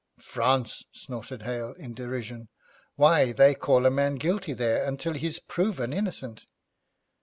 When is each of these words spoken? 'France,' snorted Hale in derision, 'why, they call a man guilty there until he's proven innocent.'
'France,' 0.17 0.83
snorted 0.93 1.43
Hale 1.43 1.73
in 1.73 1.93
derision, 1.93 2.49
'why, 2.95 3.33
they 3.33 3.53
call 3.53 3.85
a 3.85 3.91
man 3.91 4.15
guilty 4.15 4.53
there 4.53 4.83
until 4.83 5.13
he's 5.13 5.37
proven 5.37 5.93
innocent.' 5.93 6.43